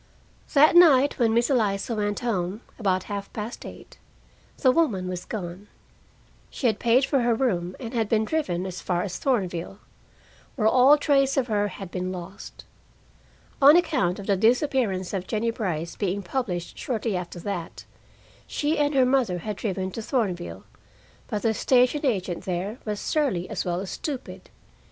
[0.55, 3.99] That night when Miss Eliza went home, about half past eight,
[4.57, 5.67] the woman was gone.
[6.49, 9.77] She had paid for her room and had been driven as far as Thornville,
[10.55, 12.65] where all trace of her had been lost.
[13.61, 17.85] On account of the disappearance of Jennie Brice being published shortly after that,
[18.47, 20.63] she and her mother had driven to Thornville,
[21.27, 24.49] but the station agent there was surly as well as stupid.